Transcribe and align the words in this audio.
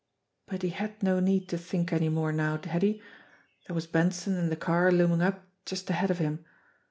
But 0.47 0.63
he 0.63 0.69
had 0.69 1.03
no 1.03 1.19
need 1.19 1.47
to 1.49 1.59
think 1.59 1.93
any 1.93 2.09
more 2.09 2.31
now, 2.31 2.57
had 2.59 2.81
he? 2.81 3.03
There 3.67 3.75
was 3.75 3.85
Benson 3.85 4.35
and 4.35 4.51
the 4.51 4.55
car 4.55 4.91
looming 4.91 5.21
up 5.21 5.43
just 5.63 5.91
ahead 5.91 6.09
of 6.09 6.17
him. 6.17 6.43